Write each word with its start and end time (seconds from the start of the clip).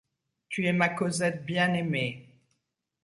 Tu 0.49 0.65
es 0.65 0.73
ma 0.73 0.89
Cosette 0.89 1.45
bien-aimée! 1.45 2.27